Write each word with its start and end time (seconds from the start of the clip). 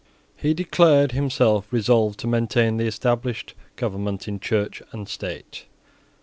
He 0.35 0.55
declared 0.55 1.11
himself 1.11 1.67
resolved 1.71 2.17
to 2.21 2.27
maintain 2.27 2.77
the 2.77 2.87
established 2.87 3.53
government 3.75 4.27
in 4.27 4.39
Church 4.39 4.81
and 4.91 5.07
State. 5.07 5.65